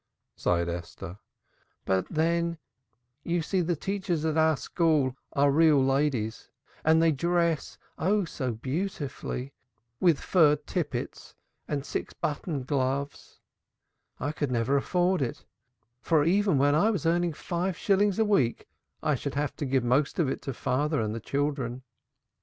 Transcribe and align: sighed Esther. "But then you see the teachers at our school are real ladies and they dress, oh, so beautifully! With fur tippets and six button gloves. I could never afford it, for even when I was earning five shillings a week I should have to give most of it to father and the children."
sighed 0.35 0.67
Esther. 0.67 1.19
"But 1.85 2.07
then 2.09 2.57
you 3.23 3.43
see 3.43 3.61
the 3.61 3.75
teachers 3.75 4.25
at 4.25 4.35
our 4.35 4.57
school 4.57 5.15
are 5.33 5.51
real 5.51 5.77
ladies 5.79 6.49
and 6.83 6.99
they 6.99 7.11
dress, 7.11 7.77
oh, 7.99 8.25
so 8.25 8.51
beautifully! 8.51 9.53
With 9.99 10.19
fur 10.19 10.55
tippets 10.55 11.35
and 11.67 11.85
six 11.85 12.13
button 12.15 12.63
gloves. 12.63 13.41
I 14.19 14.31
could 14.31 14.49
never 14.51 14.75
afford 14.75 15.21
it, 15.21 15.45
for 16.01 16.23
even 16.23 16.57
when 16.57 16.73
I 16.73 16.89
was 16.89 17.05
earning 17.05 17.33
five 17.33 17.77
shillings 17.77 18.17
a 18.17 18.25
week 18.25 18.67
I 19.03 19.13
should 19.13 19.35
have 19.35 19.55
to 19.57 19.65
give 19.67 19.83
most 19.83 20.17
of 20.17 20.27
it 20.27 20.41
to 20.41 20.53
father 20.55 20.99
and 20.99 21.13
the 21.13 21.19
children." 21.19 21.83